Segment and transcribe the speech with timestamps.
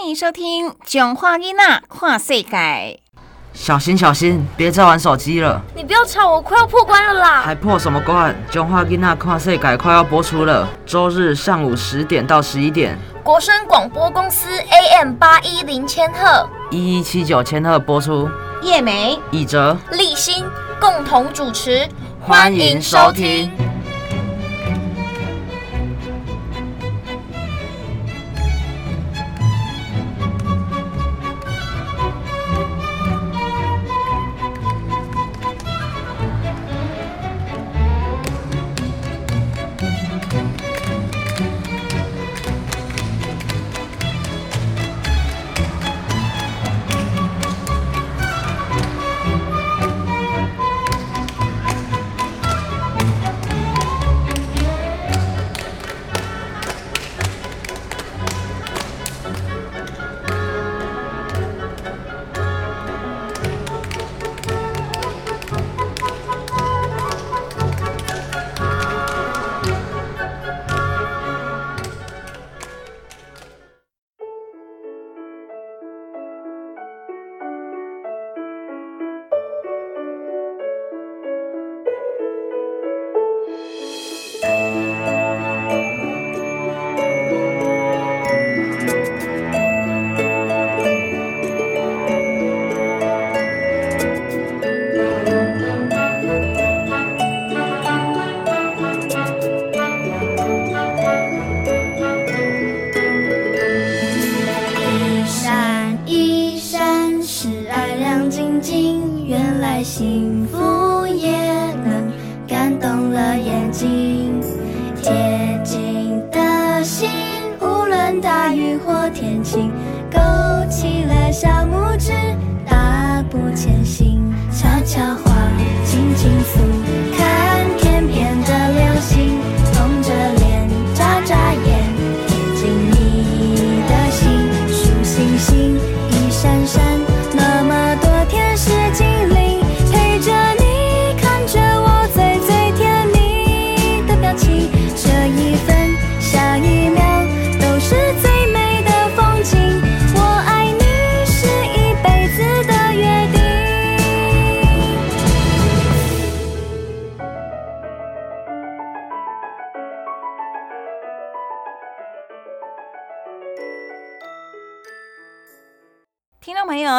[0.00, 2.56] 欢迎收听《囧话囡娜跨世界》。
[3.52, 5.60] 小心小心，别再玩手机了！
[5.74, 7.42] 你不要吵，我快要破关了啦！
[7.42, 8.32] 还破什么关？
[8.52, 18.30] 《囧话囡娜跨世界》快要播出了，周日上午十点到十一点，国声广播公司 AM 八一零千赫，一一七九千赫播出。
[18.62, 20.44] 叶梅、以哲、立新
[20.80, 21.88] 共同主持，
[22.22, 23.50] 欢迎收听。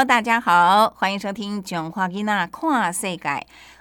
[0.05, 3.17] 大家好，欢迎收听《囧话吉娜跨世界》。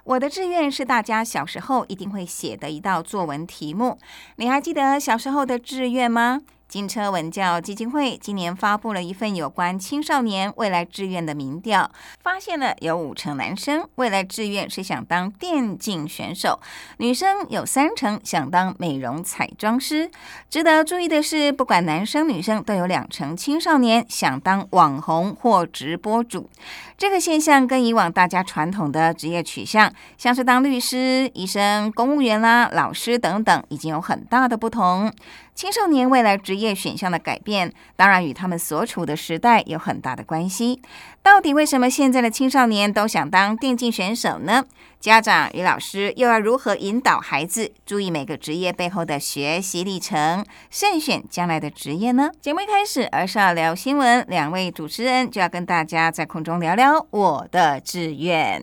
[0.02, 3.98] 我的志愿是大家小时候一定会写的一道作文题目。
[4.36, 6.40] 你还记得小时候的志愿吗？
[6.68, 11.90] 金车文教基金会今年发布了一份有关青少年未来志愿的民调，
[12.22, 16.60] 发现了有五成男生未来志愿是想当电竞选手，
[16.98, 20.10] 女生有三成想当美容彩妆师。
[20.50, 26.50] 值得注意的是，不管男生女生，都有两成青少年想当网红或直播主。
[26.98, 35.10] 这个现象跟以往大家传统的职业取向，像是当律师、医生、公务员啦、老师等等，已经有很大的不同。
[35.58, 40.80] 青少年未来职业选项的改变，当然与他们所处的时代有很大的关系。
[41.20, 44.64] 到底为什么现在的青少年都想当电竞选手呢？
[45.00, 52.30] 家长与老师又要如何引导孩子注意每个职业背后的学习历程，慎选将来的职业呢？
[52.40, 58.62] 节目一开始，而是要聊新闻，两位主持人就要跟大家在空中聊聊我的志愿。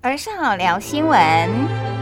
[0.00, 1.95] 而是要聊新闻。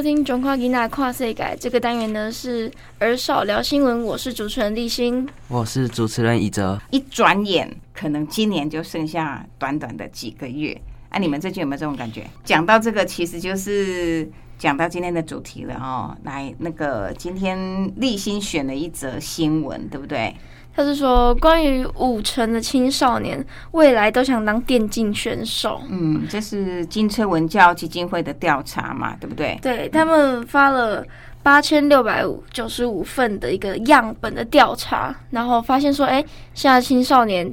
[0.00, 5.28] 收听《中跨吉娜跨世改》这个单元呢是儿少聊新闻，我是主持人立新。
[5.46, 6.80] 我是主持人以哲。
[6.90, 10.74] 一转眼，可能今年就剩下短短的几个月。
[11.10, 12.26] 啊，你们最近有没有这种感觉？
[12.46, 14.26] 讲到这个，其实就是
[14.58, 16.16] 讲到今天的主题了哦。
[16.24, 20.34] 来，那个今天立新选了一则新闻，对不对？
[20.74, 25.80] 他是说，关于五成的青少年未来都想当电竞选手。
[25.88, 29.58] 嗯，这是金车文教基金会的调查嘛，对不对？
[29.60, 31.04] 对他们发了
[31.42, 36.24] 八千六百五九十五份的一个样本的调查，然后发现说，哎，
[36.54, 37.52] 现在青少年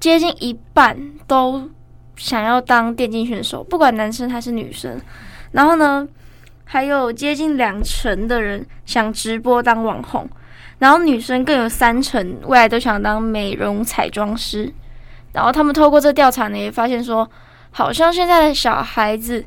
[0.00, 1.70] 接近一半都
[2.16, 5.00] 想要当电竞选手，不管男生还是女生。
[5.52, 6.06] 然后呢，
[6.64, 10.28] 还有接近两成的人想直播当网红，
[10.78, 14.72] 然后女生更有三成未来都想当美容彩妆师。
[15.32, 17.28] 然后他们透过这调查呢，也发现说，
[17.70, 19.44] 好像现在的小孩子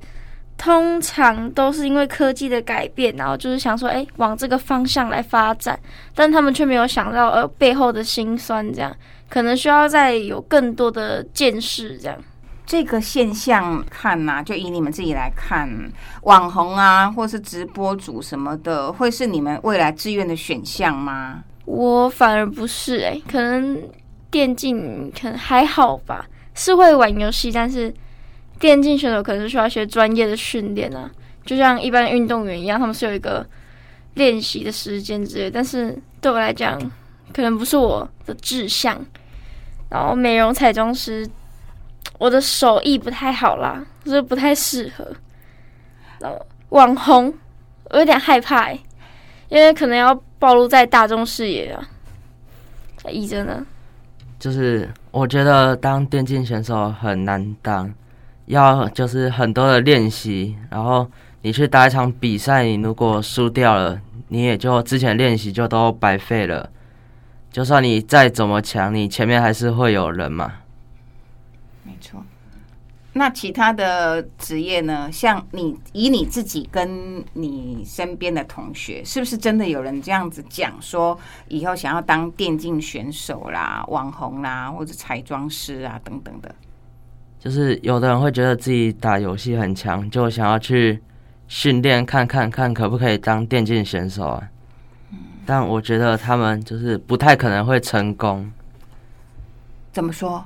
[0.57, 5.79] 通常都是因为科技的改变，然后就是想说，哎，往这个方向来发展，
[6.13, 8.95] 但他们却没有想到呃背后的辛酸，这样
[9.29, 12.17] 可能需要再有更多的见识，这样。
[12.69, 15.67] 这个现象看呐、就以你们自己来看，
[16.21, 21.43] 网红啊，或是直播主什么的，会是你们未来志愿的选项吗？
[21.65, 23.81] 我反而不是诶、可能
[24.29, 26.23] 电竞可能还好吧，
[26.53, 27.91] 是会玩游戏，但是
[28.59, 31.09] 电竞选手可能是需要一些专业的训练啊，
[31.43, 33.43] 就像一般运动员一样，他们是有一个
[34.13, 35.49] 练习的时间之类。
[35.49, 36.79] 但是对我来讲，
[37.33, 39.03] 可能不是我的志向。
[39.89, 41.27] 然后美容彩妆师，
[42.19, 45.07] 我的手艺不太好啦，就是不太适合。
[46.19, 47.33] 然后网红，
[47.85, 48.79] 我有点害怕、欸，
[49.47, 51.81] 因为可能要暴露在大众视野啊。
[53.09, 53.65] 一真呢？
[54.37, 57.91] 就是我觉得当电竞选手很难当，
[58.45, 61.09] 要就是很多的练习，然后
[61.41, 66.69] 你去打一场比赛，你如果输掉了，你也就之前练习就都白费了。
[67.51, 70.51] 就算你再怎么强，你前面还是会有人嘛。
[71.89, 72.23] 没错。
[73.13, 75.11] 那其他的职业呢？
[75.11, 86.53] 像你以你自己跟你身边的同学，是不是真的有人这样子讲说，以后想要当电竞选手啦、网红啦，或者彩妆师啊等等的？
[87.39, 91.01] 就是有的人会觉得自己打游戏很强，就想要去
[91.47, 94.49] 训练看看看可不可以当电竞选手啊。
[95.11, 98.51] 嗯但我觉得他们就是不太可能会成功，
[99.91, 100.45] 怎么说？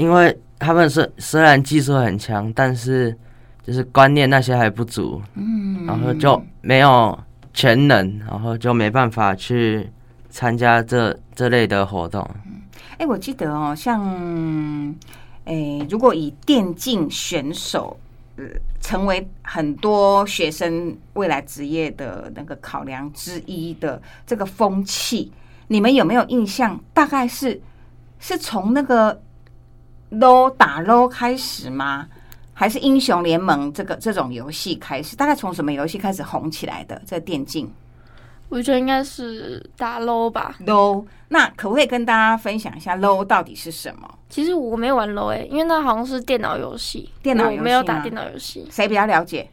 [0.00, 3.14] 因为他们是虽然技术很强，但是
[3.62, 7.18] 就是观念那些还不足，嗯，然后就没有
[7.52, 9.86] 全能，然后就没办法去
[10.30, 12.26] 参加这这类的活动。
[12.96, 14.00] 哎、我记得哦，像，
[15.44, 17.98] 哎、如果以电竞选手，
[18.36, 18.44] 呃，
[18.80, 25.30] 成为很多学生未来职业的那个考量之一的这个风气，
[25.68, 26.80] 你们有没有印象？
[26.94, 27.60] 大概是
[28.18, 29.20] 是从那个
[30.10, 32.06] LO 打 LO 开始吗？
[32.52, 35.16] 还是英雄联盟这个这种游戏开始？
[35.16, 37.00] 大概从什么游戏开始红起来的？
[37.06, 37.72] 这个电竞
[38.50, 40.56] 我觉得应该是打 low 吧。
[40.66, 44.18] LO，那可不可以跟大家分享一下 LO 到底是什么？
[44.28, 48.66] 其实我没有玩 low 诶、因为那好像是电脑游戏，电脑游戏我没有打电脑游戏。
[48.70, 49.48] 谁比较了解？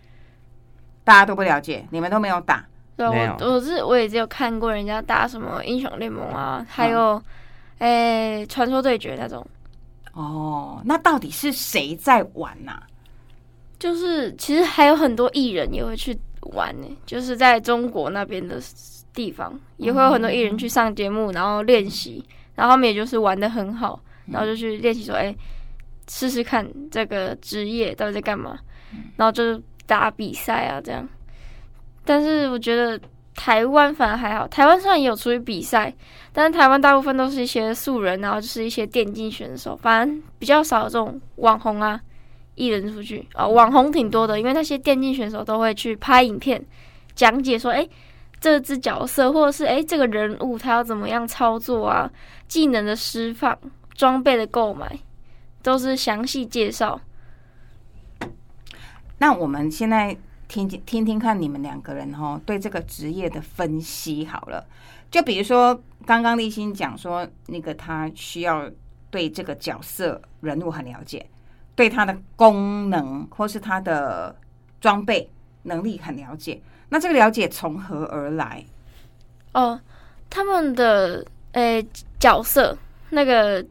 [1.03, 2.65] 大家都不了解，你们都没有打。
[2.97, 7.21] 对，我我是我也只有看过人家打什么英雄联盟啊，还有
[7.77, 9.45] 诶传说对决那种。
[10.17, 12.73] 哦，那到底是谁在玩啊？
[12.73, 12.83] 呐、
[13.77, 16.17] 就是其实还有很多艺人也会去
[16.53, 18.59] 玩呢、就是在中国那边的
[19.13, 22.25] 地方，也会有很多艺人去上节目，然后练习，
[22.55, 25.35] 然后他们也就是玩的很好，然后就去练习说，哎、
[26.07, 28.57] 试试看这个职业到底在干嘛，
[29.17, 31.07] 然后就是打比赛啊这样。
[32.03, 32.99] 但是我觉得
[33.37, 35.93] 台湾反而还好，台湾虽然也有出去比赛，
[36.33, 42.01] 但是台湾大部分都是一些素人，然后就是一些电竞选手，反而比较少这种网红啊。
[42.55, 46.59] 艺人出去啊、网红挺多的，因为那些电竞选手都会去拍影片
[47.13, 47.87] 讲解说，哎、
[48.39, 52.11] 这只角色或者是哎、这个人物他要怎么样操作啊，
[52.47, 53.55] 技能的释放、
[53.93, 54.97] 装备的购买，
[55.61, 56.99] 都是详细介绍。
[59.19, 64.65] 那我们现在听听听听看你们两个人哦对这个职业的分析好了。
[65.09, 68.69] 就比如说刚刚立新讲说，那个他需要
[69.09, 71.25] 对这个角色人物很了解，
[71.75, 74.35] 对他的功能或是他的
[74.81, 75.29] 装备
[75.63, 76.61] 能力很了解。
[76.89, 78.63] 那这个了解从何而来？
[79.53, 79.79] 哦，
[80.29, 81.85] 他们的诶、
[82.19, 82.77] 角色
[83.09, 83.65] 那个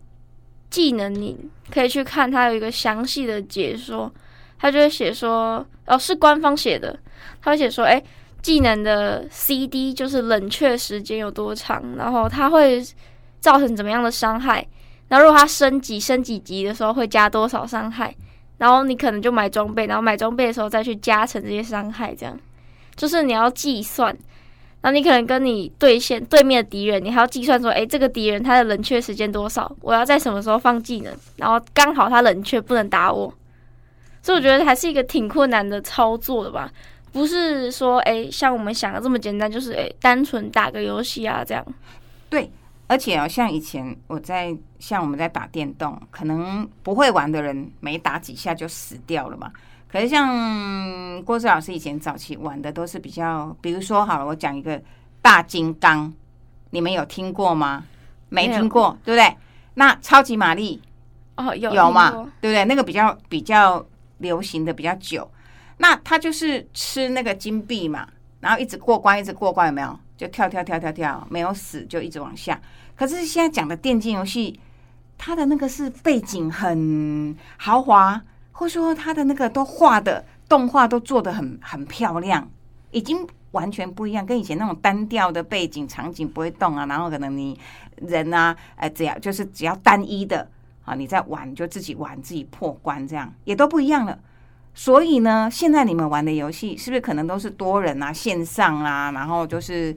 [0.71, 1.39] 技能，你
[1.71, 4.13] 可以去看，他有一个详细的解说，
[4.59, 6.99] 他就会写说，哦，是官方写的，
[7.43, 8.03] 他会写说，诶、
[8.43, 12.83] 技能的 CD 就是冷却时间有多长，然后它会
[13.41, 14.67] 造成怎么样的伤害，
[15.09, 18.15] 然后如果它升级升几级的时候会加多少伤害，
[18.59, 22.39] 然后你可能就买装备，然后买装备的时候再去加成这些伤害，这样。
[22.95, 24.17] 就是你要计算。
[24.83, 33.33] 然后你可能跟你对线对面的敌人，你还要计算说，诶，这个敌人他的冷却时间多少，我要在什么时候放技能，然后刚好他冷却不能打我，
[34.27, 36.69] 所以我觉得还是一个挺困难的操作的吧，
[37.13, 41.65] 不是说诶像我们想的这么简单，就是诶单纯打个游戏啊这样。
[42.29, 42.51] 对
[42.89, 49.49] 而且哦，像以前我在像我们在打电动，可能不会玩的人没打几下就死掉了嘛。
[49.89, 54.83] 可是像郭志老师以前早期玩的都是比较，比如说好了，我讲一个
[55.23, 56.13] 大金刚，
[56.71, 57.85] 你们有听过吗？
[58.29, 59.37] 没听过，对不对？
[59.75, 60.83] 那超级玛丽
[61.37, 62.11] 哦，有有嘛？
[62.41, 62.65] 对不对？
[62.65, 63.87] 那个比较比较
[64.19, 65.31] 流行的比较久，
[65.79, 68.09] 那他就是吃那个金币嘛，
[68.41, 69.99] 然后一直过关，一直过关，有没有？
[70.17, 72.59] 就跳跳跳跳跳，没有死就一直往下。
[72.95, 74.59] 可是现在讲的电竞游戏，
[75.19, 82.49] 它的那个是背景很豪华，或说它的那个都画的动画都做的很很漂亮，
[82.93, 87.59] 已经完全不一样，跟以前那种单调的背景场景不会动啊，然后可能你
[87.97, 90.49] 人啊，呃，只要就是只要单一的
[90.87, 94.19] 啊，你在玩就自己玩自己破关，这样也都不一样了。
[94.73, 99.95] 所以呢，现在你们玩的游戏是不是可能都是多人啊、线上啊，然后就是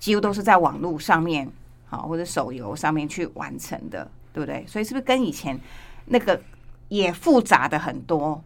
[0.00, 1.48] 几乎都是在网络上面，
[1.86, 4.64] 好或者手游上面去完成的，对不对？
[4.66, 5.58] 所以是不是跟以前
[6.06, 6.40] 那个
[6.88, 8.42] 也复杂的很多？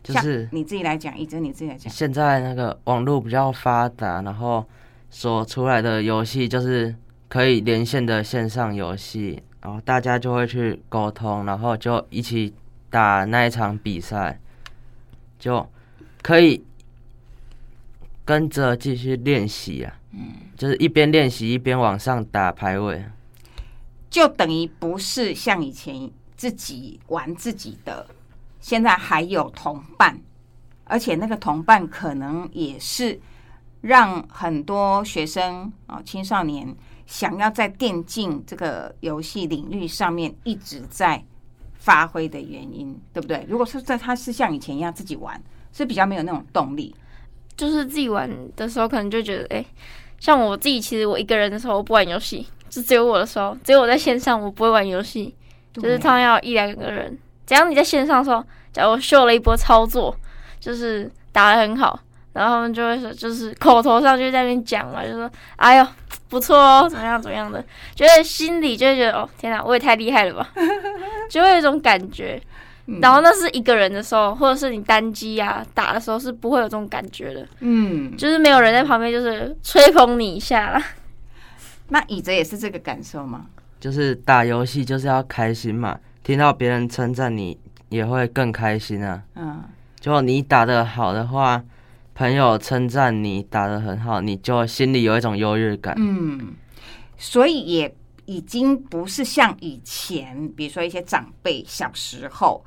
[0.00, 4.64] 就是你自己来讲，一直你自己来讲，现在那个网络比较发达，然后
[5.10, 6.94] 所出来的游戏就是
[7.28, 12.54] 可以连线的线上游戏，然后大家就会去沟通，然后就一起
[12.88, 14.40] 打那一场比赛，
[15.38, 15.68] 就
[16.22, 16.64] 可以
[18.24, 19.94] 跟着继续练习啊。
[20.12, 23.04] 嗯，就是一边练习一边往上打排位。
[24.08, 28.06] 就等于不是像以前自己玩自己的，
[28.60, 30.18] 现在还有同伴，
[30.84, 33.20] 而且那个同伴可能也是
[33.82, 36.74] 让很多学生啊、青少年
[37.08, 41.24] 想要在电竞这个游戏领域上面一直在
[41.72, 43.46] 发挥的原因，对不对？
[43.48, 46.94] 如果是在他是像以前一样自己玩，是比较没有那种动力。
[47.56, 49.64] 就是自己玩的时候，可能就觉得，哎、
[50.20, 55.34] 像我自己，其实我一个人的时候我不玩游戏，就只有我的时候，只有我在线上，我不会玩游戏，
[55.72, 57.18] 就是对通常要一两个人。
[57.46, 60.14] 只要你在线上的时候，假如我秀了一波操作，
[60.60, 61.98] 就是打的很好，
[62.38, 65.86] 然后他们就会说，就是口头上就在那边讲嘛，就说，哎呦
[66.28, 67.62] 不错哦，怎么样怎么样的，
[67.94, 70.48] 觉得心里就会觉得，哦天哪，我也太厉害了吧，
[71.28, 72.40] 就会有一种感觉。
[72.90, 80.82] 嗯然后那是一个人的时候，或者是你单机啊打的时候是不会有这种感觉的，嗯，就是没有人在旁边就是吹捧你一下啦。
[81.90, 83.44] 那椅子也是这个感受吗？
[83.78, 87.58] 就是打游戏就是要开心嘛，听到别人称赞你
[87.90, 89.22] 也会更开心啊。
[89.36, 89.62] 嗯，
[90.00, 91.62] 就你打的好的话，
[92.18, 95.94] 朋友称赞你打得很好，你就心里有一种优越感。
[95.96, 96.52] 嗯，
[97.16, 102.60] 所以也已经不是像以前，比如说一些长辈小时候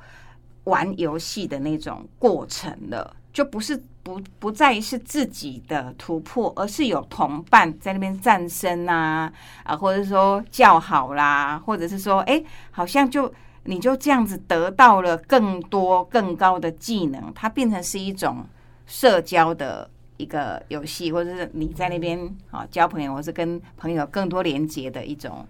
[0.64, 9.30] 玩游戏的那种过程了，就不是不不再是自己的突破，而是有同伴在那边战胜啊
[9.64, 13.30] 啊，或者说叫好啦，或者是说，哎，好像就。
[13.64, 18.44] 你就这样子得到了更多更高的技能，它变成是一种
[18.92, 22.18] 社交的一个游戏，或者是你在那边
[22.50, 25.48] 啊交朋友，或是跟朋友更多连接的一种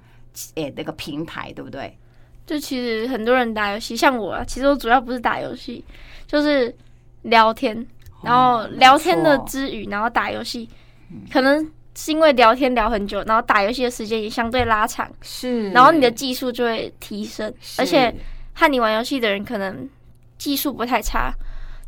[0.54, 1.98] 诶、那个平台，对不对？
[2.46, 5.84] 就其实很多人打游戏，像我啊，其实我主要不是打游戏，
[6.24, 6.72] 就是
[7.22, 7.84] 聊天，
[8.22, 10.68] 然后哦聊天的之余，然后打游戏，
[11.32, 18.14] 可能是因为聊天聊很久，然后打游戏的时间也相对拉长，是，然后你的技术就会提升，而且
[18.54, 19.88] 和你玩游戏的人可能
[20.38, 21.34] 技术不太差，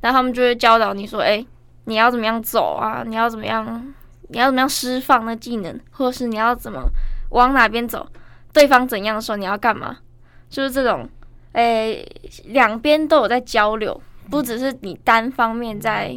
[0.05, 1.43] 然后他们就会教导你说，哎、
[1.87, 3.03] 你要怎么样走啊？
[3.07, 3.95] 你要怎么样？
[4.29, 6.83] 你要怎么样释放那技能，或者是你要怎么
[7.31, 8.07] 往哪边走？
[8.53, 9.97] 对方怎样的时候你要干嘛？
[10.51, 11.09] 就是这种，
[11.53, 12.07] 诶、
[12.45, 16.15] 两边都有在交流，不只是你单方面在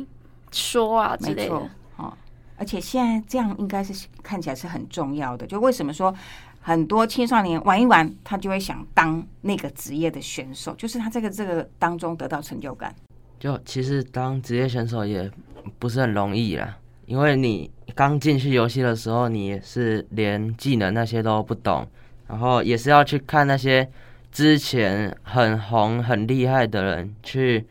[0.51, 1.55] 说啊之类的
[1.95, 2.11] 哦，
[2.57, 5.47] 而且现在这样应该是看起来是很重要的。
[5.47, 6.13] 就为什么说
[6.59, 12.93] 很多青少年玩一玩，他就会想当那个职业的选手，就是他这个这个当中得到成就感。
[13.39, 15.29] 就其实当职业选手也
[15.77, 21.87] 不是很容易啦，因为你刚进去游戏的时候，你是连技能那些都不懂，
[22.27, 23.87] 然后也是要去看那些
[24.31, 27.65] 之前很红很厉害的人去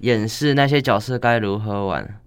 [0.00, 2.20] 演示那些角色该如何玩，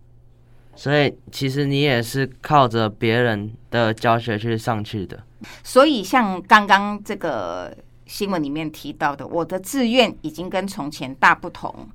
[0.76, 5.22] 所以其实你也是靠着别人的教学去上去的。
[5.64, 7.76] 所以像刚刚这个
[8.06, 11.90] 新闻里面提到的，我的志愿已经跟从前大不同。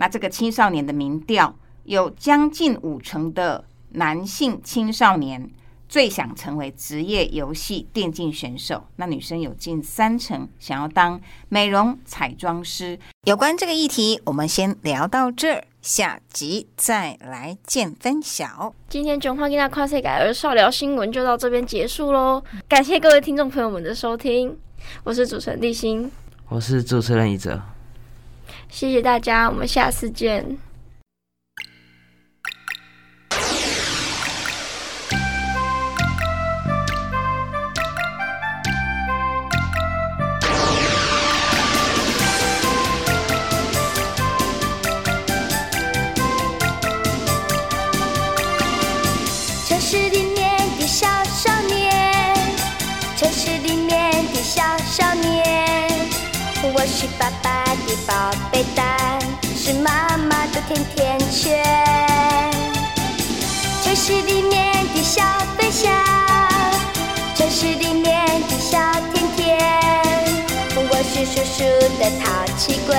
[0.00, 5.50] 那这个青少年的民调有将近五成的男性青少年
[5.88, 12.96] 最想成为职业游戏电竞选手，那女生有近三成想要当美容彩妆师。
[13.24, 18.72] 有关这个议题，我们先聊到这儿，下集再来见分晓。
[18.88, 24.56] 今天囧话跟大跨世改儿少聊新闻就到这边结束喽，感谢各位听众朋友们的收听，
[25.02, 26.08] 我是主持人立新，
[26.50, 27.60] 我是主持人一哲。
[28.68, 30.56] 谢谢大家，我们下次见。
[58.08, 58.14] 宝
[58.50, 59.20] 贝蛋，
[59.54, 61.62] 是妈妈的甜甜圈。
[63.84, 65.22] 城市里面的小
[65.58, 65.92] 飞侠，
[67.36, 68.78] 城市里面的小
[69.12, 69.58] 甜甜，
[70.74, 71.64] 我是叔叔
[71.98, 72.96] 的淘气鬼，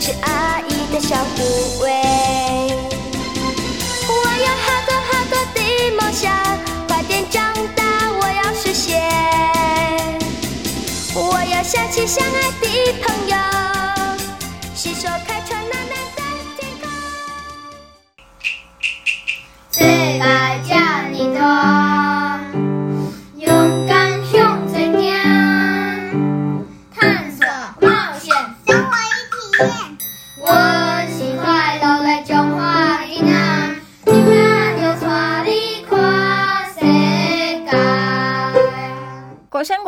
[0.00, 1.92] 是阿姨的小护卫。
[4.08, 5.60] 我有好多好多的
[6.00, 6.32] 梦想，
[6.88, 7.84] 快点长大，
[8.18, 8.98] 我要实现。
[11.14, 12.66] 我要相亲相爱的
[13.02, 13.36] 朋友，
[21.42, 22.01] 叫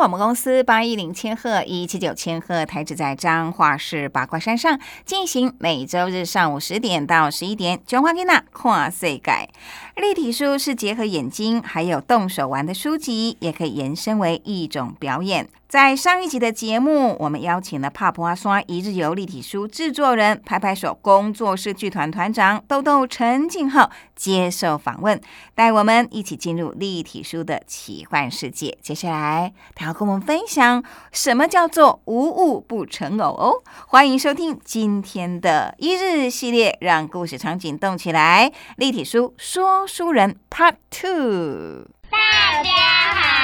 [0.05, 7.81] 我们公司八一零千赫一七九千赫台址在彰化市八卦山上，进行每周日上午十点到十一点。
[7.87, 9.49] 中华囡仔看世界，
[9.95, 15.47] 立体书是结合眼睛还有动手玩的书籍，也可以延伸为一种表演。
[15.75, 25.19] 在上一集的节目，我们邀请了帕普阿刷一日游立体书制作人、拍拍手工作室剧团团长豆豆陈敬浩接受访问，
[25.53, 28.77] 带我们一起进入立体书的奇幻世界。
[28.81, 33.61] 接下来，他要跟我们分享什么叫做无物不成偶哦。
[33.87, 38.49] 欢迎收听今天的一日系列，让故事场景动起来。
[38.77, 41.89] 立体书说书人 Part Two。
[42.09, 42.69] 大家
[43.13, 43.34] 好，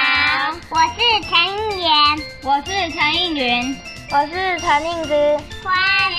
[0.51, 0.59] 我是
[1.29, 1.93] 陈妍，
[2.43, 3.77] 我是陈映云，
[4.11, 5.73] 我是陈映之，欢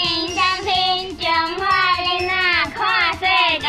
[0.07, 1.67] 迎收听《囧话
[2.01, 3.19] 琳娜跨世
[3.61, 3.67] 界》。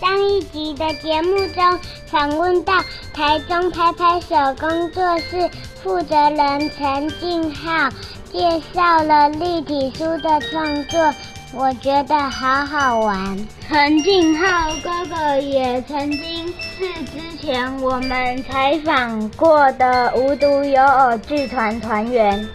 [0.00, 1.78] 上一集的节目中，
[2.08, 2.82] 访问到
[3.14, 5.48] 台中拍拍手工作室
[5.80, 7.90] 负责人陈静浩，
[8.32, 11.14] 介绍了立体书的创作。
[11.52, 13.46] 我觉得好好玩。
[13.68, 22.48] 陈俊浩哥哥也曾经是之前我们采访过的无独有偶剧团团员，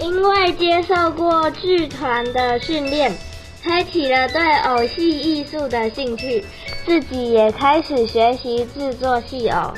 [0.00, 3.12] 因为接受过剧团的训练，
[3.62, 6.44] 开启了对偶戏艺术的兴趣，
[6.86, 9.72] 自己也开始学习制作戏偶。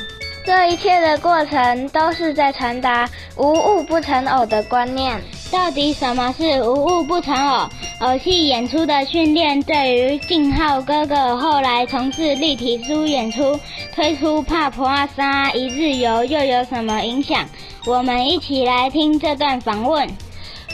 [0.46, 5.20] 这一切的过程都是在传达无物不成偶的观念。
[5.50, 7.68] 到底什么是无物不成偶？
[7.98, 13.59] 偶戏演出的训练对于敬浩哥哥后来从事立体书演出、
[13.92, 17.44] 推出帕普阿莎一日游又有什么影响？
[17.85, 20.09] 我们一起来听这段访问。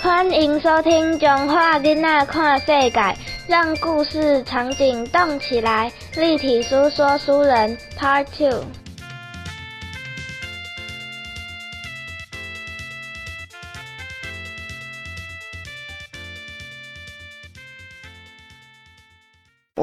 [0.02, 2.90] 欢迎收听《囧话囡仔看世界》，
[3.46, 5.90] 让故事场景动起来。
[6.16, 8.64] 立体书说书人 Part Two。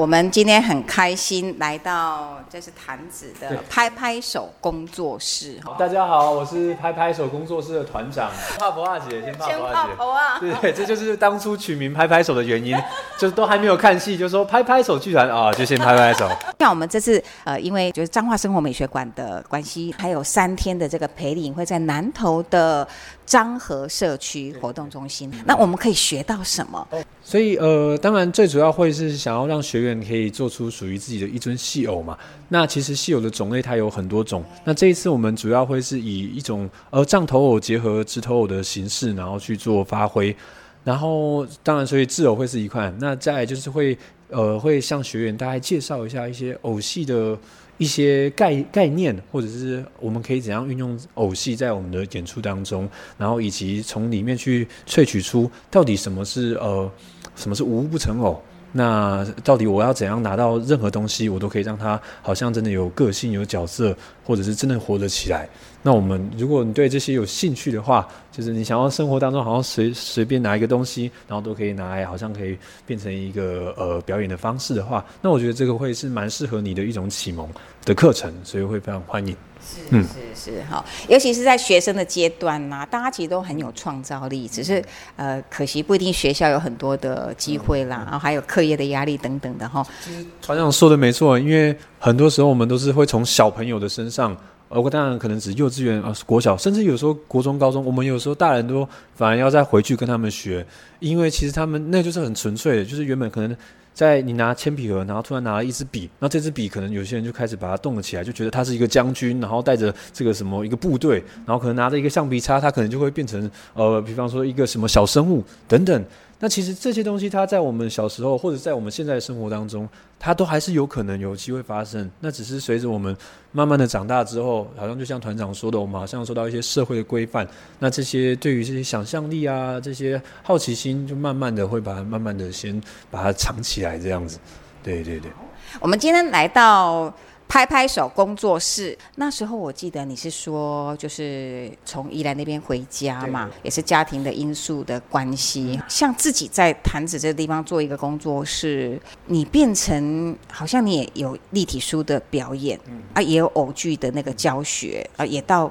[0.00, 5.76] 我们今天很开心来到这是坛子的拍拍手工作室哈。
[5.78, 10.50] 大家好，我是拍拍手工作室的团长帕婆阿姐，先帕婆阿姐。
[10.50, 10.58] 啊！
[10.58, 12.74] 对对，这就是当初取名拍拍手的原因，
[13.18, 16.26] 就是都还没有看戏，就说拍拍手剧团啊，就先拍拍手。
[16.58, 22.88] 像我们这次呃，因为就是彰化生活美学馆的关系，还有三天的这个陪领会在南投的
[23.26, 26.88] 彰和社区活动中心，那我们可以学到什么？
[27.22, 32.18] 所以呃，当然最主要会是想要让学员可以做出属于自己的一尊戏偶嘛。
[32.50, 34.44] 那其实戏偶的种类它有很多种。
[34.64, 40.36] 那这一次我们主要会是以一种呃杖头偶结合直头偶的形式，然后去做发挥。
[40.84, 42.92] 然后当然，所以制偶会是一块。
[42.98, 43.96] 那再就是会
[44.28, 47.38] 呃会向学员大概介绍一下一些偶戏的
[47.76, 56.90] 一些概概念，或者是我们可以怎样运用偶戏在我们的演出当中，然后以及从里面去萃取出到底什么是呃
[57.36, 58.42] 什么是无不成偶。
[58.72, 65.48] 那到底我要怎样拿到任何东西，我都可以让他好像真的有个性、有角色，或者是真的活得起来。
[65.82, 77.48] 那我们如果你对这些有兴趣的话，就是你想要生活当中好像随随便拿一个东西，然后都可以拿来，好像可以变成一个呃表演的方式的话，那我觉得这个会是蛮适合你的一种启蒙。
[77.82, 79.34] 的课程，所以会非常欢迎。
[79.62, 84.84] 是是是好，尤其是在学生的阶段呐、大家其实都很有创造力，只是
[85.16, 89.82] 呃，可惜不一定学校有很多的机会啦，然后还有课业的压力等等的哈。
[90.04, 94.36] 其实团长说的没错，因为很多时候我们都是会从小朋友的身上，
[94.70, 100.64] 呃，当然可能只幼稚园啊、国小，甚至有时候国中、高中，我们有时候大人都反而要再回去跟他们学，
[101.00, 103.56] 因为其实他们那就是很纯粹的，就是原本可能
[103.92, 116.04] 在你拿铅笔盒，然后突然拿了一支笔，那这支笔可能有些人就开始把它动了起来，就觉得他是一个将军，然后带着这个什么一个部队，然后可能拿着一个橡皮擦，他可能就会变成呃，比方说一个什么小生物等等。
[116.42, 119.86] 那其实这些东西，它在我们小时候，或者在我们现在的生活当中，
[120.18, 122.10] 它都还是有可能有机会发生。
[122.18, 123.14] 那只是随着我们
[123.52, 127.46] 慢慢的长大之后，好像就像团长说的，我们好像受到一些社会的规范，
[127.78, 134.38] 那这些对于这些想象力啊，这些好奇心，就慢慢的会把它慢慢的先把它藏起来，这样子。
[134.82, 135.30] 对对对。
[135.78, 137.14] 我们今天来到
[137.50, 145.82] 拍拍手工作室，那时候我记得你是说，就是从宜兰那边回家嘛，也是家庭的因素的关系。
[145.88, 152.78] 像自己在潭子这个地方做一个工作室，你变成好像你也有立体书的表演，
[153.14, 155.68] 啊，也有偶剧的那个教学，啊，也到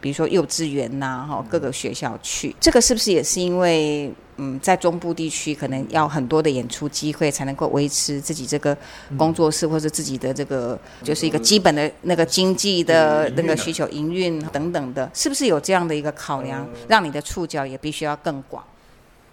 [0.00, 2.56] 比如说幼稚园呐、哈各个学校去。
[2.58, 4.12] 这个是不是也是因为？
[4.42, 8.74] 嗯，在中部地区可能要很多的演出机会，才能够维持自己这个
[9.18, 18.64] 工作室或者自己的这个就是一个基本的那个经济的那个需求、营运等等的，是不是有这样的一个考量，让你的触角也必须要更广？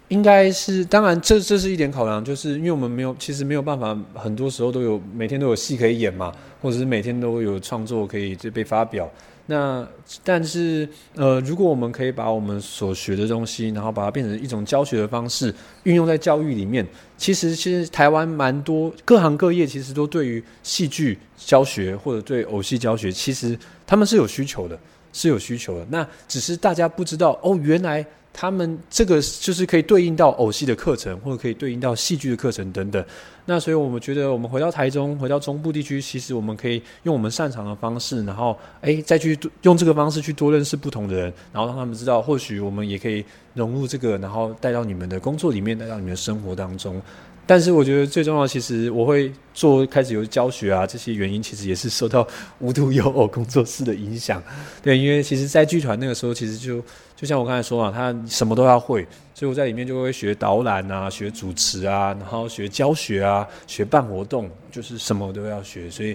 [0.08, 9.10] 应该是，当然这这是一点考量，就是因为我们没有，其实没有办法，很多时候都有每天都有戏可以演嘛，或者是每天都有创作可以这被发表。
[9.50, 9.88] 那
[10.22, 15.52] 但是呃，如果我们可以把我们所学的东西，然后把它变成一种教学的方式，
[15.84, 24.78] 运用在教育里面，其实其实台湾蛮多各行各业其实都对于戏剧教学或者对偶戏教学，其实他们是有需求的，
[25.12, 25.86] 是有需求的。
[25.90, 28.06] 那只是大家不知道哦，原来。
[28.40, 33.04] 他们这个就是可以对应到偶戏的课程，或者可以对应到戏剧的课程等等。
[33.46, 43.24] 那所以我们觉得，我们回到台中，回到中部地区，其实我们可以用我们擅长的方式，然后诶再去用这个方式去多认识不同的人，然后让他们知道，或许我们也可以
[43.54, 47.02] 融入这个，然后带到你们的工作里面，带到你们的生活当中。
[47.48, 54.42] 但是我觉得最重要，其实我会做开始有教学啊，这些原因其实也是受到无独有偶工作室的影响。
[54.82, 56.84] 对，因为其实，在剧团那个时候，其实就
[57.16, 59.00] 就像我刚才说嘛，他什么都要会，
[59.34, 66.14] 所以我在里面就会学导览啊，学主持啊，然后学教学啊，学办活动，就是什么都要学，所以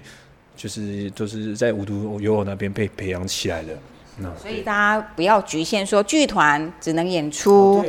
[0.56, 3.76] 就是都是在无独有偶那边被培养起来的。
[4.20, 7.84] 那所以大家不要局限说剧团只能演出，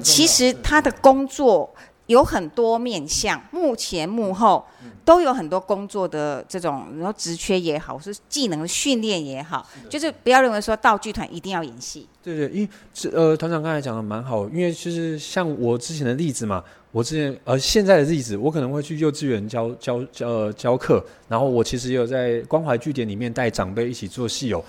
[0.00, 1.68] 其实他的工作。
[2.06, 4.64] 有很多面向，幕前幕后
[5.04, 12.06] 都有很多工作的这种，然后职缺也好，是技能训练也好，就是不要认为说道具团一定要演戏。
[12.22, 16.62] 对对，因为是呃团长刚才讲的蛮好，因为就是像我之前的例子嘛，
[16.92, 24.62] 我之前呃现在的例子，我可能会去幼稚园教教教教课，然后我其实也有在关怀据点里面带长辈一起做戏友，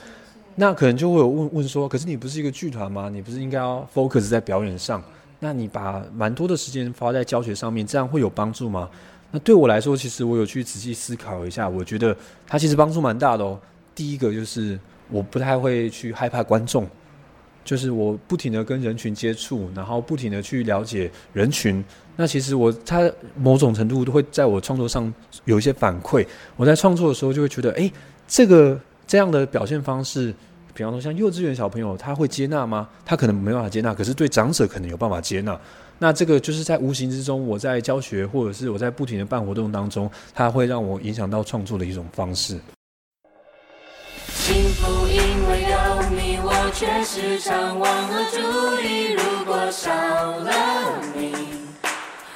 [0.55, 3.09] 那可能就会有问问说，可是你不是一个剧团吗？
[3.09, 5.03] 你不是应该要 focus 在表演上？
[5.39, 8.89] 那你把蛮多的时间花在教学上面，这样会有帮助吗？
[9.31, 12.15] 那对我来说，其实我有去仔细思考一下，我觉得
[12.47, 13.59] 它其实帮助蛮大的哦。
[13.93, 16.87] 第一个就是我不太会去害怕观众，
[17.63, 21.83] 就是我不停的跟人群接触，然后不停的去了解人群。
[22.15, 26.25] 那其实我他某种程度都会在我创作上有一些反馈。
[26.55, 27.91] 我在创作的时候就会觉得，哎，
[28.27, 30.33] 这个这样的表现方式。
[30.75, 32.89] 比方说，像幼稚园小朋友，他会接纳吗？
[33.05, 35.57] 他可能没办法接纳，可是对长者可能有办法接纳。
[35.97, 42.59] 那这个就是在无形之中，我在教学或者是我在不停的办活动当中，它会让我影响到创作的一种方式。
[44.27, 45.15] 幸福因
[45.47, 45.77] 为有
[46.11, 48.37] 你，我却时常忘了注
[48.85, 49.13] 意。
[49.13, 51.33] 如果少了你，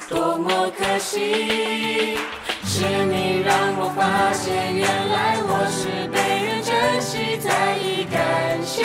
[0.08, 2.16] 多么可惜。
[2.72, 8.84] 是你让我发现，原来我是被人珍惜，在意感谢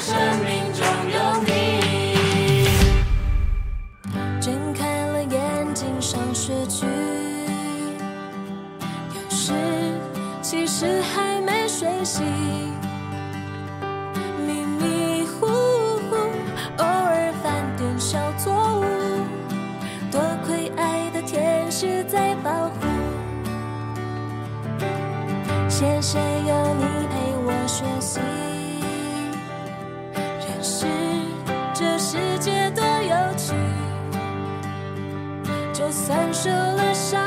[0.00, 0.80] 生命中
[1.12, 2.64] 有你。
[4.40, 6.86] 睁开了眼睛上学去，
[9.14, 9.52] 有时
[10.40, 12.24] 其实还没睡醒，
[14.46, 15.46] 迷迷糊
[16.08, 16.16] 糊，
[16.78, 18.84] 偶尔犯点小错误，
[20.10, 22.65] 多亏爱的天使在保
[25.78, 28.18] 谢谢有你陪我学习，
[30.40, 30.86] 认识
[31.74, 33.52] 这世界多有趣。
[35.74, 37.20] 就算受了伤，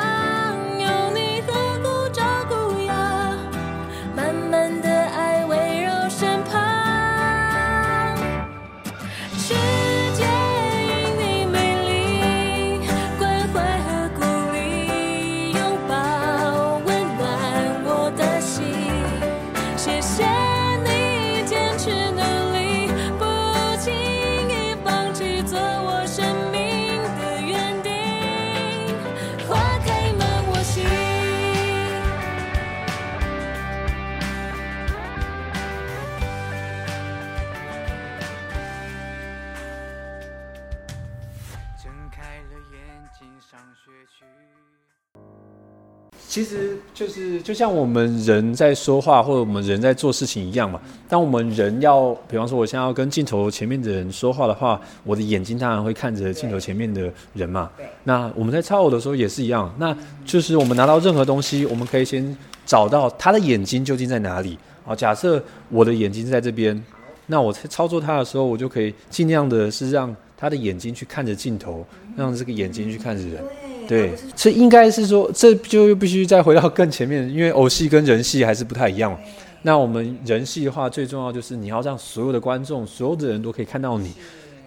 [46.29, 50.79] 其实就是就像我们人在说话或者我们人在做事情一样嘛。
[51.07, 57.67] 当我们人要，比方说我现在要跟镜头前面的人说话的话，我的眼睛当然会看着镜头前面的人嘛。
[58.03, 64.55] 那我们在操偶的时候也是一样，那就是我们拿到任何东西，我们可以先找到他的眼睛究竟在哪里。
[64.85, 66.79] 好，假设我的眼睛在这边，
[67.25, 71.83] 那我在操作它的时候，我就可以尽量的是让他的眼睛去看着镜头，
[72.15, 73.43] 让这个眼睛去看着人。
[73.89, 79.19] 对，这应该是说，这就必须再回到更前面，因为偶戏跟人戏还是不太一样。
[79.63, 84.11] 那我们人戏的话，最重要就是你要让所有的观众、所有的人都可以看到你。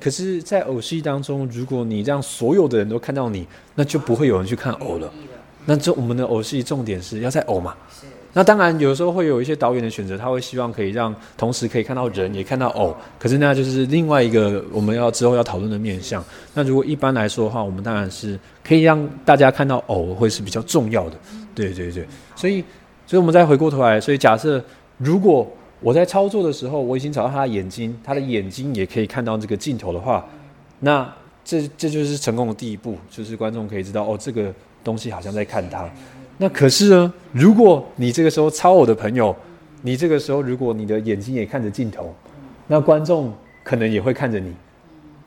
[0.00, 5.08] 可是，在偶戏当中，如果你让所有的人都看到你，那就不会有人去看偶了。
[5.66, 7.76] 那这我们的偶戏重点是要在偶嘛？
[8.34, 12.96] 那当然，有时候会有一些导演的选择，他会希望可以让同时可以看到人，也看到偶。
[13.18, 16.24] 可是那就是另外一个我们要之后要讨论的面向。
[16.54, 21.16] 那如果一般来说的话，我们当然是可以让大家看到偶，会是比较重要的。
[21.54, 22.64] 对对对，所以
[23.06, 24.64] 所以我们再回过头来，所以假设
[24.96, 25.46] 如果
[25.80, 30.24] 我在操作的时候，我已经找到他的眼睛，他的眼睛也可以看到这个镜头的话，
[30.80, 31.06] 那
[31.44, 34.50] 这这就是成功的第一步，就是观众可以知道哦，这个
[34.82, 35.86] 东西好像在看他。
[36.42, 39.34] 那可是呢，如果你这个时候超我的朋友，
[39.80, 42.12] 你这个时候如果你的眼睛也看着镜头，
[42.66, 44.52] 那观众可能也会看着你，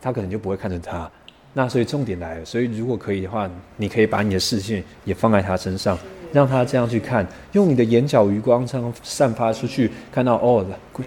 [0.01, 1.09] 他可能就不会看着他。
[1.53, 5.97] 那所以重点来了，所以如果可以的话，你可以把你的视线也放在他身上，
[6.33, 10.65] 让他这样去看，用你的眼角余光这样散发出去，看到哦，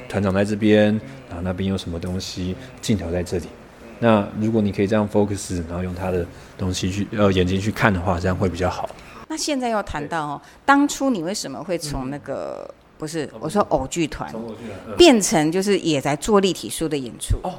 [0.09, 0.87] 团长在这边，
[1.29, 3.45] 然后那边有什么东西，镜头在这里。
[3.99, 6.25] 那如果你可以这样 focus，然后用他的
[6.57, 8.89] 东西去呃眼睛去看的话，这样会比较好。
[9.29, 14.33] 那现在要谈到哦，当初你为什么会从那个、不是我说偶剧团
[14.97, 17.37] 变成就是也在做立体书的演出？
[17.43, 17.55] 哦，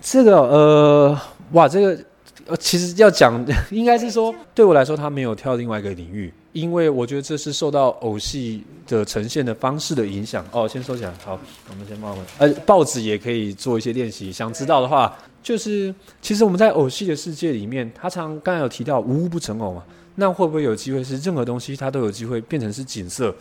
[0.00, 1.20] 这个呃，
[1.52, 2.04] 哇，这个
[2.46, 10.44] 呃，其实要讲 应该是说，对我来说，他没有跳另外一个领域，因为我觉得这是受到偶戏的呈现的方式的影响。
[10.52, 11.38] 哦，先收起来，好，
[11.70, 12.26] 我们先慢慢。
[12.36, 19.82] 呃，报纸也可以做一些练习，想知道的话，就是其实我们在偶戏的世界里面，他常刚才有提到无物不成偶嘛。
[20.16, 23.34] 那会不会有机会是任何东西它都有机会变成是景色？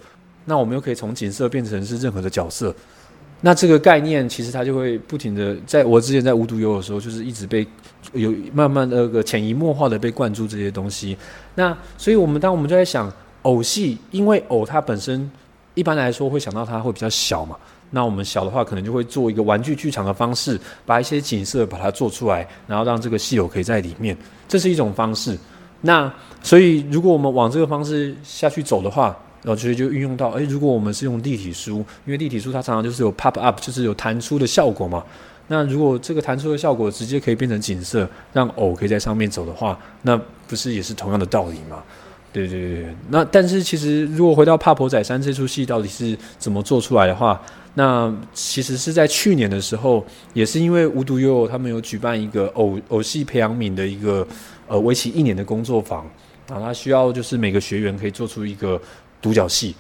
[0.46, 2.74] 那我们又可以从景色变成是任何的角色？
[3.42, 7.68] 那这个概念其实它就会不停的，在我之前在无独有偶的时候，就是一直被
[8.14, 11.18] 有慢慢的个潜移默化的被灌注这些东西。
[11.56, 15.30] 那所以我们当我们就在想偶戏，因为偶它本身
[15.74, 17.58] 一般来说会想到它会比较小嘛。
[17.92, 25.38] 那我们小的话，可能就会做一个玩具剧场的方式，把一些景色把它做出来，然后让这个戏友可以在里面，这是一种方式。
[25.86, 35.04] 那所以，如果我们往这个方式下去走的话，然后其实就运用到，诶，如果我们是用立体书，因为立体书它常常就是有 pop up，就是有弹出的效果嘛。
[35.50, 41.84] 那如果这个弹出的效果直接可以变成景色，让偶可以在上面走的话，那不是也是同样的道理吗？
[42.34, 42.96] 对对对。
[43.10, 47.42] 那但是其实，如果回到《帕婆仔山》这出戏到底是怎么做出来的话，
[47.76, 54.28] 那其实是在去年的时候，也是因为无独有偶，他们有举办一个偶偶戏培养皿的一个。
[54.66, 56.06] 呃，为期一年的工作坊，
[56.48, 58.82] 啊，他需要就是每个学员可以做出一个
[59.22, 59.76] 独角戏，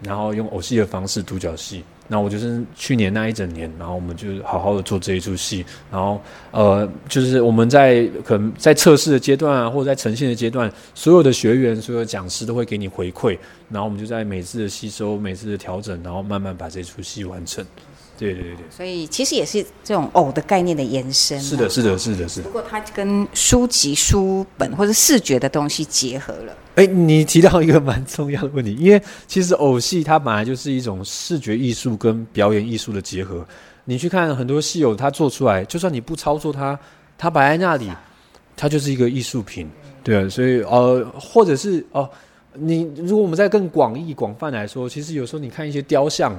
[0.00, 1.82] 然后用偶戏的方式独角戏。
[2.08, 13.36] 那我就是去年那一整年，然后我们就好好的做这一出戏，然后呃，就是我们在可能在测试的阶段啊，或者在呈现的阶段，所有的学员、所有的讲师都会给你回馈，
[13.70, 17.64] 然后我们就在每次的吸收、每次的调整，然后慢慢把这出戏完成。
[18.18, 21.38] 对对对对，所以其实也是这种偶的概念的延伸。
[21.38, 22.40] 是的，是的，是的，是。
[22.40, 26.56] 不过它跟书籍、书本或者视觉的东西结合了。
[26.76, 33.46] 哎，你提到一个蛮重要的问题，因为其实偶戏它本来就是一种视觉艺术跟表演艺术的结合。
[33.84, 36.78] 你去看很多戏偶，它做出来，就算你不操作它，
[37.18, 37.90] 它摆在那里，
[38.56, 39.68] 它就是一个艺术品。
[40.02, 42.08] 对啊，所以呃，或者是哦，
[42.54, 46.34] 你如果我们在更广义、广泛来说，其实有时候你看一些雕像。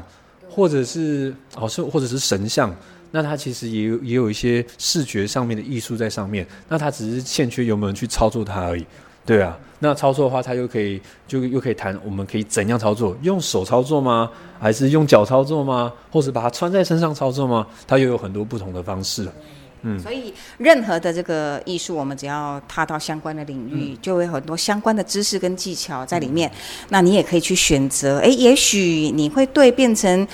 [0.49, 2.75] 或者是哦，是或者是神像，
[3.11, 8.85] 那它其实也有也有一些视觉上面的艺术在上面，那它只是欠缺有没有人去操作它而已，
[9.25, 13.15] 对啊，那操作的话，它又可以就又可以谈，我们可以怎样操作？
[13.21, 14.29] 用手操作吗？
[14.59, 15.93] 还是用脚操作吗？
[16.11, 17.67] 或者把它穿在身上操作吗？
[17.85, 19.27] 它又有很多不同的方式。
[19.83, 26.51] 嗯，所以任何的这个艺术，我们只要踏到相关的领域，就会很多相关的知识跟技巧在里面。
[26.89, 30.27] 那你也可以去选择，哎，也许你会对变成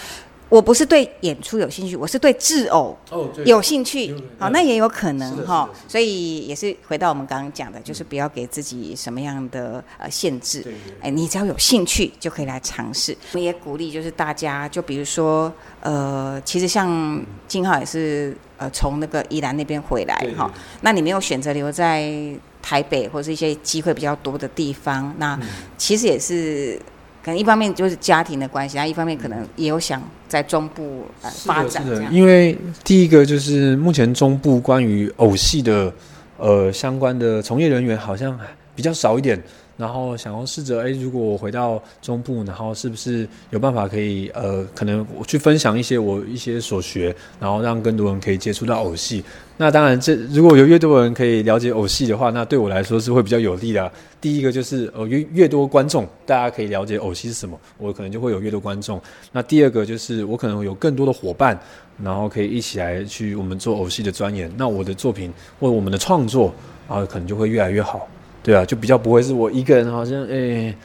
[0.54, 2.96] 我不是对演出有兴趣，我是对制偶
[3.44, 4.06] 有兴趣。
[4.06, 10.64] 有，好，那也有可能哈所以也是回到我们刚刚讲的，就是不要给自己什么样的呃限制。
[11.02, 13.18] 哎，你只要有兴趣就可以来尝试。
[13.32, 22.14] 我们也鼓励就是大家，就比如说呃，其实像金浩也是呃从那个宜兰那边回来对哈，那你没有选择留在
[22.62, 25.48] 台北或是一些机会比较多的地方，那嗯。
[25.80, 26.80] 其实也是。
[27.24, 32.14] 可能一方面就是家庭的关系，然后一方面可能也有想在中部呃是的是的，发展这样。
[32.14, 35.94] 因为第一个就是目前中部关于偶戏的
[36.38, 38.38] 呃相关的从业人员好像
[38.76, 39.42] 比较少一点，
[39.76, 49.24] 然后想要试着哎，如果我回到中部，然后是不是有办法可以呃，可能我去分享一些我一些所学，然后让更多人可以接触到偶戏。
[49.58, 59.02] 那当然这，如果有越多人可以了解偶戏的话，那对我来说是会比较有利的、第一个就是呃越越多观众，大家可以了解偶戏是什么，我可能就会有越多观众。
[59.32, 61.60] 那第二个就是我可能有更多的伙伴，
[62.04, 64.52] 然后可以一起来去我们做偶戏的钻研。
[64.58, 66.54] 那我的作品或我们的创作
[66.88, 68.08] 啊，可能就会越来越好。
[68.44, 70.76] 对啊，就比较不会是我一个人好像哎，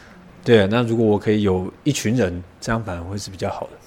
[0.45, 0.69] 对啊。
[0.71, 3.78] 那如果我可以有一群人，这样反而会是比较好的。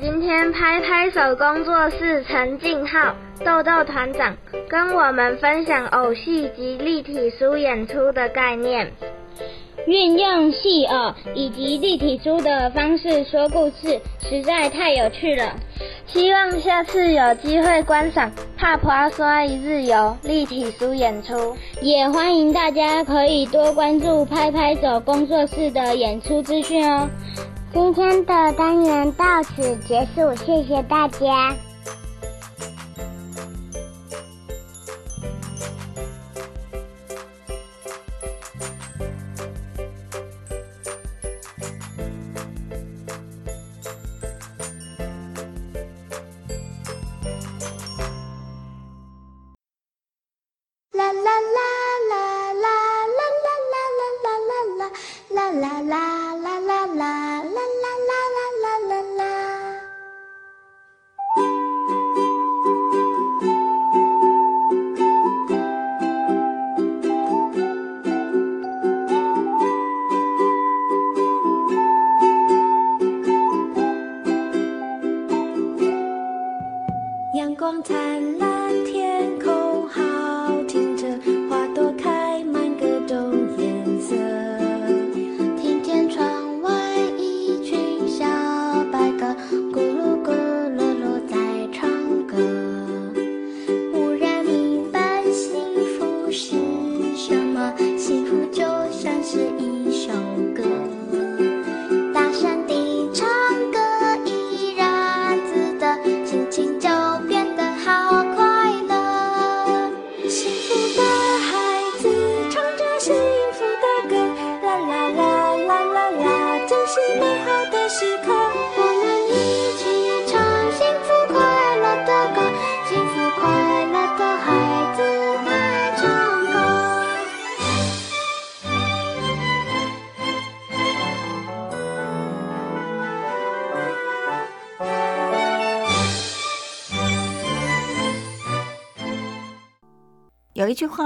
[0.00, 4.36] 今天拍拍手工作室陈静浩豆豆团长
[4.68, 8.92] 跟我们分享偶戏及立体书演出的概念，
[9.86, 15.54] 运用戏偶以及立体书的方式说故事，实在太有趣了。
[16.06, 27.08] 希望下次有机会观赏帕普阿刷一日游立体书演出，也欢迎大家可以多关注拍拍手工作室的演出资讯哦。
[27.76, 31.54] 今天的单元到此结束，谢谢大家。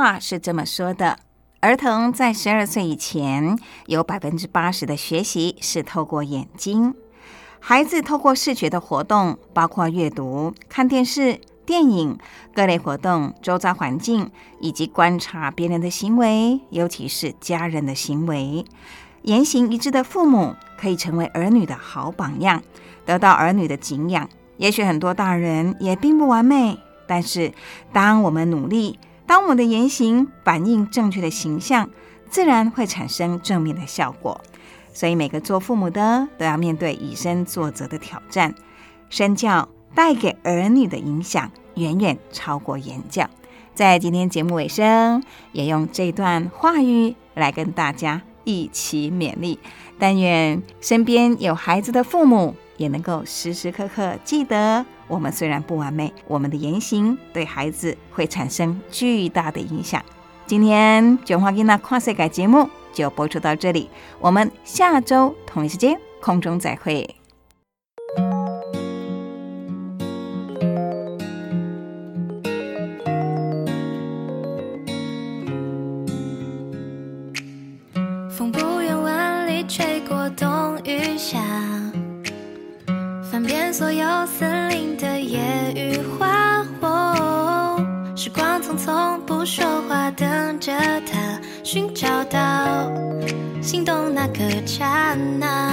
[0.01, 1.19] 话是这么说的：
[1.61, 6.95] 儿童在十二岁以前，有百分之八十的学习是透过眼睛。
[7.59, 12.19] 孩子透过视觉的活动，包括阅读、看电视、电影、
[12.55, 18.65] 各类活动、周遭环境，以及观察别人的行为，尤其是家人的行为。
[19.25, 22.63] 言行一致的父母可以成为儿女的好榜样，
[23.05, 24.27] 得到儿女的敬仰。
[24.57, 27.53] 也许很多大人也并不完美，但是
[27.93, 28.99] 当我们努力，
[29.31, 31.89] 当我们的言行反映正确的形象，
[32.29, 34.41] 自然会产生正面的效果。
[34.93, 38.53] 所以，每个做父母的都要面对以身作则的挑战。
[39.09, 43.31] 身教带给儿女的影响远远超过言教。
[43.73, 45.23] 在今天节目尾声，
[45.53, 49.61] 也用这段话语来跟大家一起勉励。
[49.97, 60.03] 但愿身边有孩子的父母也能够时时刻刻记得，我们虽然不完美，我们的言行对孩子会产生巨大的影响。
[60.47, 62.71] 今天《卷花吉娜跨世改》节目。
[62.93, 63.89] 就播出到这里，
[64.19, 67.15] 我们下周同一时间空中再会。
[78.29, 81.39] 风不远万里吹过冬与夏，
[83.31, 84.60] 翻遍所有森
[89.41, 90.71] 不说话，等着
[91.11, 91.41] 他。
[91.65, 92.93] 寻找到
[93.63, 95.73] 心动那个刹那，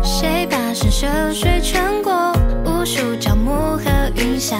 [0.00, 2.32] 谁跋山涉水穿过
[2.64, 4.56] 无数朝暮和云霞，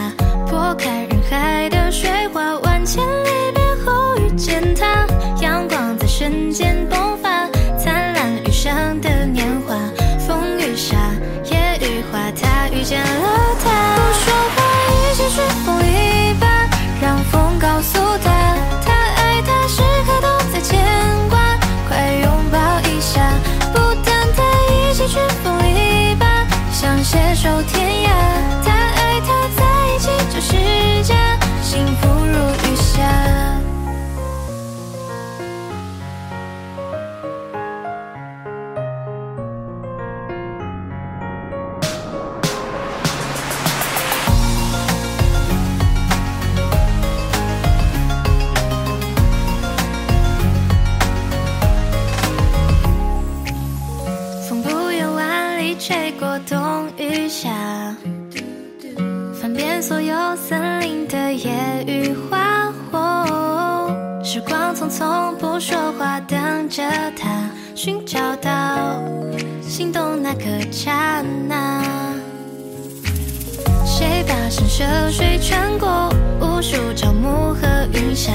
[74.45, 78.31] 跋山涉水穿过无数朝暮和云霞，